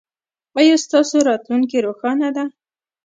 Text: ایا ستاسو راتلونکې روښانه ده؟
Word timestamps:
ایا 0.59 0.75
ستاسو 0.85 1.17
راتلونکې 1.29 1.77
روښانه 1.85 2.29
ده؟ 2.35 2.45